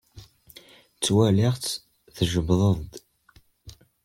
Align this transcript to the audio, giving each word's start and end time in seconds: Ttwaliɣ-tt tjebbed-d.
Ttwaliɣ-tt 0.95 1.67
tjebbed-d. 2.15 2.89